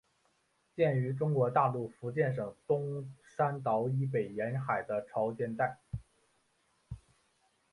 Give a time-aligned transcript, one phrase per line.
[0.75, 5.77] 见于中国大陆福建省东山岛以北沿海的潮间带。